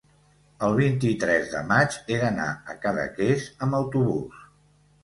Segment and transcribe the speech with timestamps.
[0.67, 4.47] el vint-i-tres de maig he d'anar a Cadaqués amb autobús.